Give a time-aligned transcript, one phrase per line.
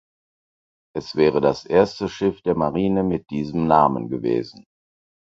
[0.97, 4.65] Es wäre das erste Schiff der Marine mit diesem Namen gewesen.